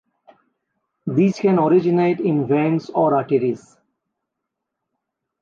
[1.05, 3.77] These can originate in veins or arteries.